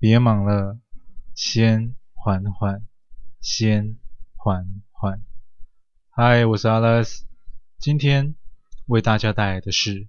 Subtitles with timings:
[0.00, 0.78] 别忙了，
[1.34, 2.86] 先缓缓，
[3.40, 3.98] 先
[4.36, 5.20] 缓缓。
[6.10, 7.26] 嗨，我是阿拉斯，
[7.80, 8.36] 今天
[8.86, 10.06] 为大家带来的是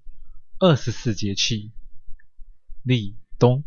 [0.59, 1.71] 二十四节气
[2.83, 3.63] 立冬。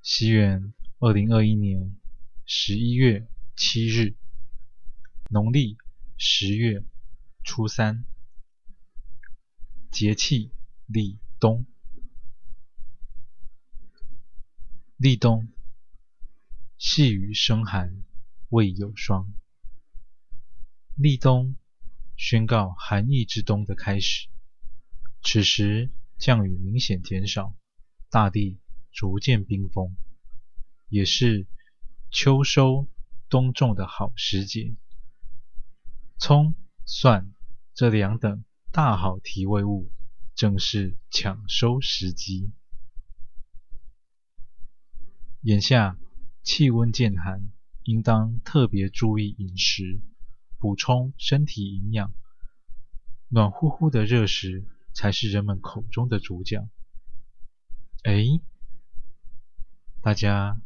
[0.00, 1.94] 西元二零二一年
[2.46, 4.16] 十一月七日，
[5.28, 5.76] 农历
[6.16, 6.82] 十月
[7.42, 8.06] 初三，
[9.90, 10.50] 节气
[10.86, 11.66] 立冬。
[14.96, 15.48] 立冬，
[16.78, 18.02] 细雨生寒，
[18.48, 19.32] 未有霜。
[20.96, 21.56] 立冬，
[22.16, 24.28] 宣告寒意之冬的开始。
[25.22, 27.54] 此时降雨明显减少，
[28.08, 28.58] 大地
[28.92, 29.96] 逐渐冰封，
[30.88, 31.46] 也是
[32.10, 32.88] 秋收
[33.28, 34.74] 冬种的好时节。
[36.16, 36.54] 葱、
[36.86, 37.34] 蒜
[37.74, 39.90] 这两等大好提味物，
[40.34, 42.52] 正是抢收时机。
[45.42, 45.98] 眼下
[46.42, 50.00] 气温渐寒，应当特别注意饮食，
[50.58, 52.12] 补充身体营养。
[53.28, 56.68] 暖乎乎的热食才是人们口中的主角。
[58.04, 58.24] 哎，
[60.00, 60.60] 大家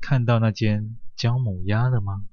[0.00, 2.26] 看到那间姜母鸭了吗？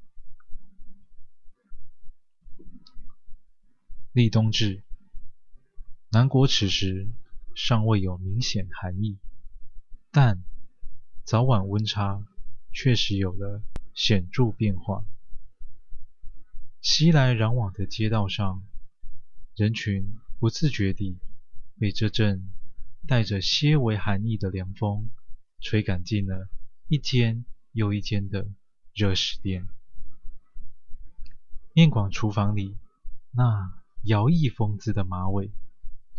[4.11, 4.83] 立冬至，
[6.11, 7.07] 南国此时
[7.53, 9.19] 尚未有明显寒意，
[10.11, 10.43] 但
[11.23, 12.25] 早晚温差
[12.73, 13.61] 确实有了
[13.93, 15.05] 显著变化。
[16.81, 18.63] 熙来攘往的街道上，
[19.55, 21.19] 人群不自觉地
[21.77, 22.49] 被这阵
[23.05, 25.11] 带着些微寒意的凉风
[25.61, 26.49] 吹赶进了
[26.87, 28.47] 一间又一间的
[28.95, 29.67] 热食店。
[31.73, 32.75] 面馆厨房里，
[33.31, 35.52] 那摇曳风姿的马尾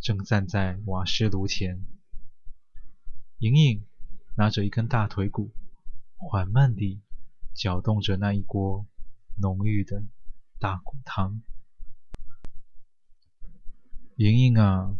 [0.00, 1.84] 正站在瓦斯炉前，
[3.38, 3.84] 莹莹。
[4.36, 5.50] 拿着一根大腿骨，
[6.16, 7.02] 缓慢地
[7.52, 8.86] 搅动着那一锅
[9.36, 10.02] 浓郁的
[10.58, 11.42] 大骨汤。
[14.16, 14.96] 莹莹啊，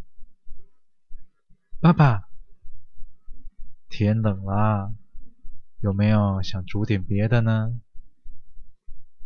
[1.81, 2.29] 爸爸，
[3.89, 4.95] 天冷了，
[5.81, 7.81] 有没有想煮点别的呢？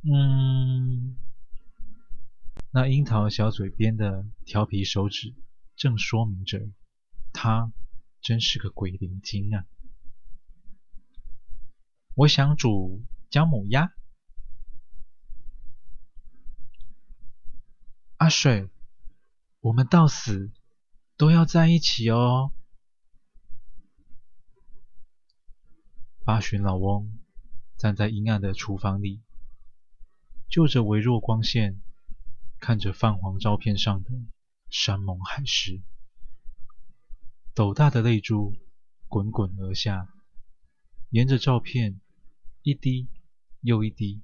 [0.03, 1.16] 嗯，
[2.71, 5.34] 那樱桃小嘴边的调皮手指
[5.76, 6.60] 正说明着，
[7.32, 7.72] 他
[8.20, 9.66] 真是个鬼灵精啊。
[12.14, 13.92] 我想煮姜母鸭。
[18.18, 18.70] 阿水，
[19.60, 20.52] 我们到死
[21.16, 22.52] 都要在一起哦。
[26.24, 27.18] 八旬老翁
[27.76, 29.22] 站在阴暗的厨房里，
[30.48, 31.82] 就着微弱光线，
[32.60, 34.10] 看着泛黄照片上的
[34.74, 35.80] 山盟海誓，
[37.54, 38.56] 斗大的泪珠
[39.06, 40.12] 滚滚而下，
[41.10, 42.00] 沿着照片。
[42.62, 43.06] 一滴
[43.60, 44.22] 又一滴，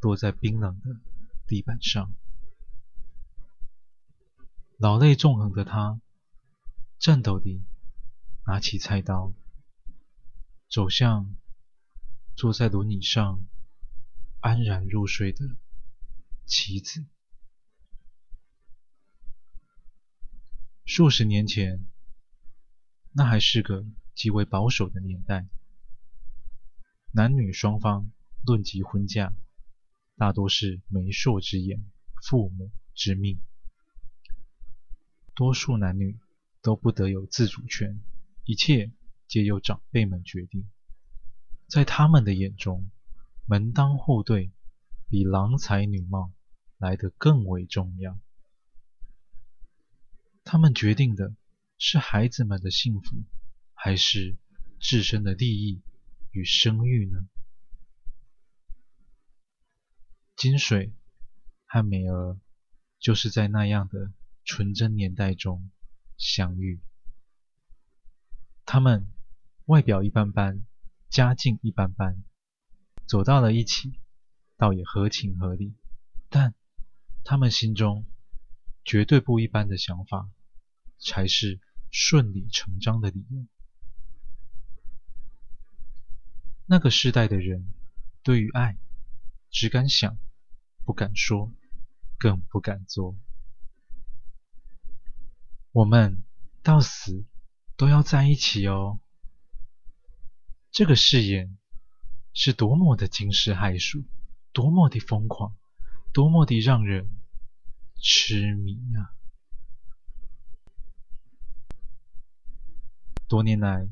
[0.00, 1.00] 落在冰冷的
[1.48, 2.14] 地板上。
[4.76, 6.00] 老泪纵横的他，
[7.00, 7.64] 颤抖地
[8.46, 9.32] 拿起菜刀，
[10.68, 11.34] 走向
[12.36, 13.44] 坐在轮椅上
[14.38, 15.56] 安然入睡的
[16.44, 17.04] 妻子。
[20.86, 21.84] 数十年前，
[23.10, 25.48] 那还是个极为保守的年代。
[27.12, 28.12] 男女双方
[28.46, 29.34] 论及婚嫁，
[30.16, 31.84] 大多是媒妁之言、
[32.22, 33.40] 父母之命。
[35.34, 36.20] 多数男女
[36.62, 38.00] 都不得有自主权，
[38.44, 38.92] 一切
[39.26, 40.68] 皆由长辈们决定。
[41.66, 42.88] 在他们的眼中，
[43.44, 44.52] 门当户对
[45.08, 46.30] 比郎才女貌
[46.78, 48.16] 来得更为重要。
[50.48, 51.34] 他们决定的
[51.76, 53.24] 是孩子们的幸福，
[53.74, 54.36] 还是
[54.80, 55.82] 自身的利益？
[56.30, 57.26] 与生育呢？
[60.36, 60.92] 金水
[61.64, 62.38] 和美儿
[63.00, 64.12] 就是在那样的
[64.44, 65.68] 纯真年代中
[66.16, 66.80] 相遇。
[68.64, 69.10] 他们
[69.64, 70.64] 外表一般般，
[71.08, 72.22] 家境一般般，
[73.04, 73.98] 走到了一起，
[74.56, 75.74] 倒也合情合理。
[76.28, 76.54] 但
[77.24, 78.06] 他们心中
[78.84, 80.28] 绝对不一般的想法，
[80.98, 81.60] 才是
[81.90, 83.46] 顺理成章的理由。
[86.66, 87.68] 那个时代的人，
[88.22, 88.76] 对于爱，
[89.50, 90.18] 只敢想，
[90.84, 91.52] 不敢说，
[92.18, 93.16] 更不敢做。
[95.72, 96.24] 我们
[96.62, 97.24] 到死
[97.76, 98.98] 都要在一起哦。
[100.72, 101.56] 这个誓言
[102.34, 104.04] 是多么的惊世骇俗，
[104.52, 105.56] 多么的疯狂，
[106.12, 107.08] 多么的让人
[108.02, 109.15] 痴迷啊！
[113.28, 113.88] 多年来，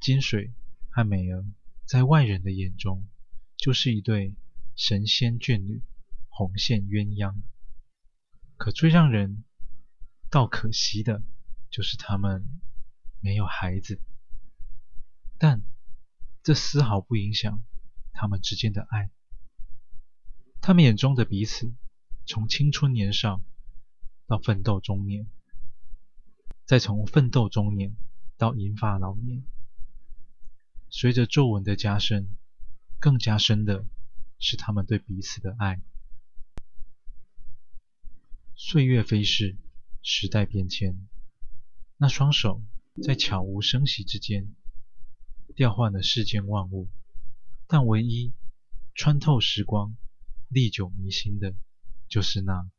[0.00, 0.52] 金水
[0.90, 1.44] 和美儿
[1.86, 3.08] 在外人的眼中
[3.56, 4.34] 就是一对
[4.74, 5.82] 神仙眷侣、
[6.28, 7.40] 红线鸳鸯。
[8.58, 9.44] 可最让人
[10.30, 11.22] 倒可惜的，
[11.70, 12.46] 就是他们
[13.20, 13.98] 没有孩子。
[15.38, 15.62] 但
[16.42, 17.62] 这丝毫不影响
[18.12, 19.10] 他们之间的爱。
[20.60, 21.72] 他们眼中的彼此，
[22.26, 23.40] 从青春年少
[24.26, 25.26] 到奋斗中年，
[26.66, 27.96] 再从奋斗中年
[28.36, 29.42] 到银发老年。
[30.88, 32.28] 随着皱纹的加深，
[32.98, 33.84] 更加深的
[34.38, 35.80] 是他们对彼此的爱。
[38.54, 39.56] 岁月飞逝，
[40.02, 41.06] 时代变迁，
[41.98, 42.62] 那双手
[43.02, 44.54] 在悄无声息之间
[45.54, 46.88] 调换了世间万物，
[47.66, 48.32] 但唯一
[48.94, 49.96] 穿透时光。
[50.48, 51.56] 历久弥新的，
[52.08, 52.70] 就是那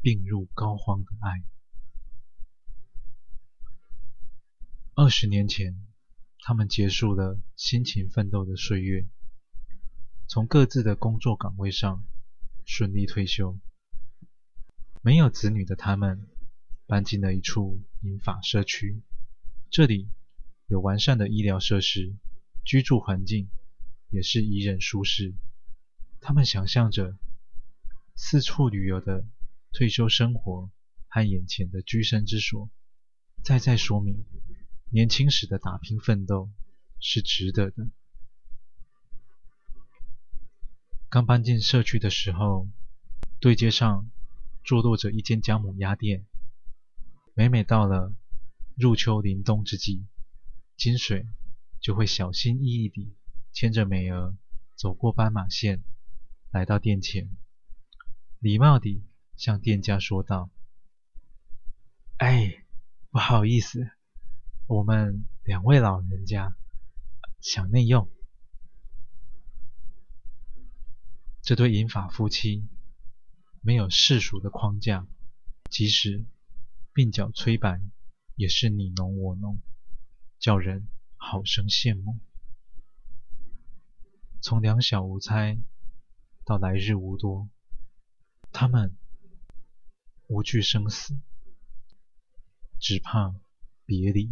[0.00, 1.44] 病入膏肓的爱。
[4.94, 5.86] 二十年前，
[6.40, 9.06] 他们结束了辛勤奋斗的岁月，
[10.28, 12.04] 从各自的工作岗位上
[12.66, 13.58] 顺利退休。
[15.00, 16.28] 没有子女的他们，
[16.86, 19.00] 搬进了一处银发社区，
[19.70, 20.10] 这里
[20.66, 22.14] 有完善的医疗设施，
[22.62, 23.48] 居住环境
[24.10, 25.34] 也是宜人舒适。
[26.20, 27.16] 他们想象着
[28.14, 29.24] 四处旅游的
[29.72, 30.70] 退休生活
[31.08, 32.68] 和眼前的居身之所，
[33.42, 34.26] 再再说明
[34.94, 36.50] 年轻时的打拼奋斗
[37.00, 37.88] 是值得的。
[41.08, 42.68] 刚搬进社区的时候，
[43.40, 44.10] 对街上
[44.62, 46.26] 坐落着一间姜母鸭店。
[47.32, 48.12] 每每到了
[48.76, 50.04] 入秋临冬之际，
[50.76, 51.26] 金水
[51.80, 53.14] 就会小心翼翼地
[53.50, 54.36] 牵着美儿
[54.76, 55.82] 走过斑马线。
[56.50, 57.34] 来到店前，
[58.40, 59.02] 礼貌地
[59.38, 60.50] 向店家说道
[62.20, 62.66] ：“哎，
[63.10, 63.90] 不好意思，
[64.72, 66.56] 我们两位老人家
[67.40, 68.08] 想内用。”
[71.42, 72.66] 这对银发夫妻
[73.60, 75.06] 没有世俗的框架，
[75.70, 76.24] 即使
[76.94, 77.82] 鬓角催白，
[78.34, 79.60] 也是你侬我侬，
[80.38, 82.18] 叫人好生羡慕。
[84.40, 85.58] 从两小无猜。
[86.44, 87.48] 到来日无多，
[88.50, 88.96] 他们
[90.26, 91.16] 无惧生死，
[92.80, 93.32] 只怕
[93.86, 94.28] 别离。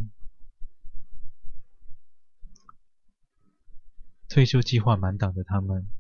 [4.31, 5.91] 退休计划满档的他们，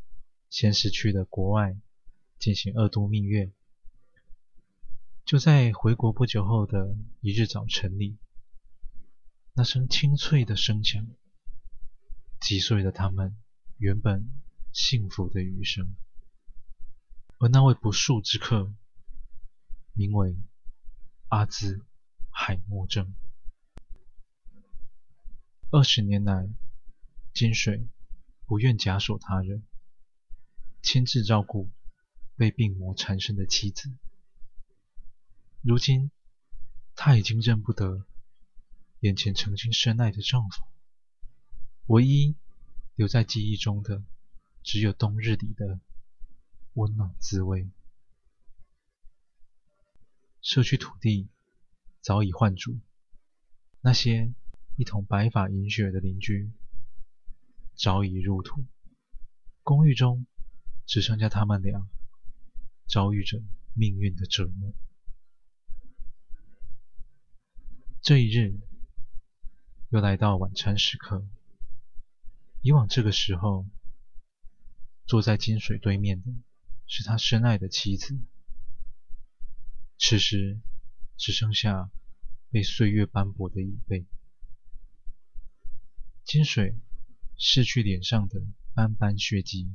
[0.50, 1.76] 先是去了国外
[2.38, 3.50] 进行二度蜜月。
[5.24, 8.18] 就在回国不久后的一日早晨里，
[9.54, 11.08] 那声清脆的声响，
[12.40, 13.36] 击碎了他们
[13.78, 14.30] 原本
[14.72, 15.96] 幸福的余生，
[17.38, 18.72] 而那位不速之客，
[19.92, 20.36] 名为
[21.30, 21.84] 阿兹
[22.30, 23.12] 海默症。
[25.72, 26.48] 二十年来，
[27.34, 27.88] 金水
[28.50, 29.62] 不愿假手他人，
[30.82, 31.70] 亲自照顾
[32.34, 33.92] 被病魔缠身的妻子。
[35.62, 36.10] 如今，
[36.96, 38.04] 他已经认不得
[38.98, 40.64] 眼前曾经深爱的丈夫，
[41.86, 42.34] 唯一
[42.96, 44.02] 留在记忆中的。
[44.64, 45.78] 只有冬日里的
[46.74, 47.70] 温暖滋味。
[50.42, 51.28] 社区土地
[52.00, 52.80] 早已换主，
[53.80, 54.34] 那些
[54.74, 56.50] 一同白发银雪的邻居
[57.80, 58.66] 早已入土，
[59.62, 60.26] 公寓中
[60.84, 61.88] 只剩下他们俩，
[62.86, 63.40] 遭遇着
[63.72, 64.74] 命运的折磨。
[68.02, 68.60] 这一日
[69.88, 71.26] 又来到晚餐时刻，
[72.60, 73.66] 以往这个时候。
[75.06, 76.30] 坐在金水对面的
[76.86, 78.16] 是他深爱的妻子，
[79.98, 80.60] 此时
[81.16, 81.90] 只剩下
[82.48, 84.06] 被岁月斑驳的椅背。
[86.22, 86.76] 金水
[87.40, 88.42] 拭去脸上的
[88.74, 89.74] 斑斑血迹，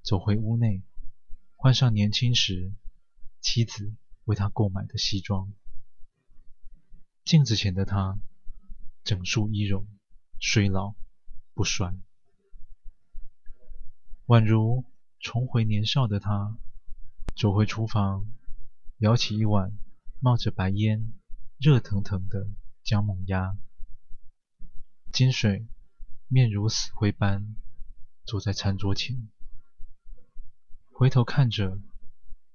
[0.00, 0.80] 走回屋内，
[1.56, 2.72] 换上年轻时
[3.40, 3.92] 妻子
[4.26, 5.52] 为他购买的西装。
[7.24, 8.20] 镜子前的他，
[9.02, 9.88] 整束衣容
[10.40, 10.94] 虽老
[11.52, 11.98] 不衰。
[14.26, 14.84] 宛如
[15.18, 16.56] 重回年少的他，
[17.36, 18.24] 走回厨房，
[18.98, 19.76] 舀起一碗
[20.20, 21.12] 冒着白烟、
[21.58, 22.48] 热腾腾的
[22.84, 23.56] 姜母鸭。
[25.12, 25.66] 金水
[26.28, 27.56] 面如死灰般
[28.24, 29.28] 坐在餐桌前，
[30.92, 31.78] 回头看着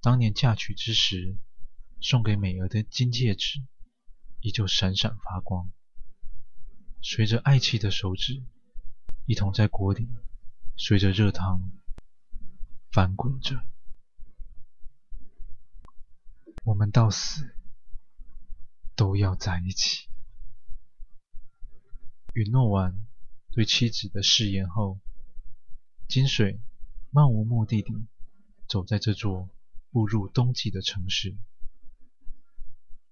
[0.00, 1.36] 当年嫁娶之时
[2.00, 3.62] 送给美儿的金戒指，
[4.40, 5.70] 依旧闪闪发光。
[7.00, 8.42] 随着爱妻的手指
[9.26, 10.08] 一同在锅里。
[10.74, 11.70] 随着热汤
[12.90, 13.62] 翻滚着，
[16.64, 17.54] 我们到死
[18.96, 20.08] 都要在一起。
[22.32, 22.98] 允诺完
[23.52, 24.98] 对妻子的誓言后，
[26.08, 26.58] 金水
[27.10, 27.94] 漫无目的地
[28.66, 29.50] 走在这座
[29.90, 31.36] 步入冬季的城市。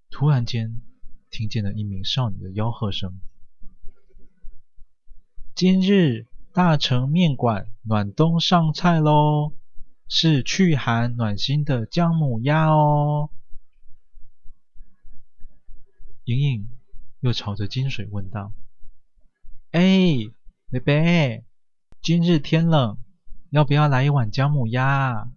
[0.09, 0.81] 突然间，
[1.29, 3.21] 听见了一名少女的吆喝声
[5.53, 9.53] ：“今日大成面馆暖冬上菜喽，
[10.07, 13.29] 是去寒暖心的姜母鸭哦！”
[16.25, 16.67] 莹莹
[17.19, 18.51] 又朝着金水问道
[19.71, 19.81] ：“哎，
[20.69, 21.45] 贝贝，
[22.01, 22.97] 今日天冷，
[23.51, 25.31] 要不要来一碗姜母鸭？”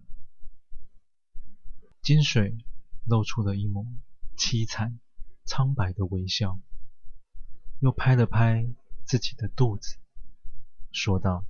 [2.03, 2.57] 金水
[3.05, 3.85] 露出了一抹
[4.37, 4.99] 凄惨、
[5.45, 6.59] 苍白的微笑，
[7.79, 8.67] 又拍了拍
[9.05, 9.95] 自己的肚子，
[10.91, 11.45] 说道：“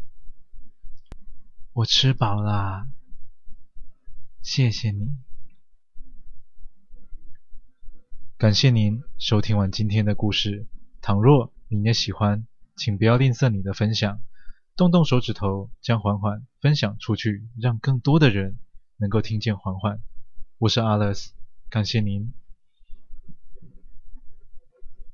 [1.73, 2.87] 我吃饱啦，
[4.43, 5.17] 谢谢你。”
[8.37, 10.67] 感谢您收听完今天的故事。
[11.01, 14.19] 倘若你也喜欢，请不要吝啬你的分享，
[14.75, 18.57] 动动手指头将缓缓分享出去，让更多的人
[18.97, 19.99] 能够听见缓缓。
[20.57, 21.31] 我是阿乐斯，
[21.69, 22.33] 感谢您。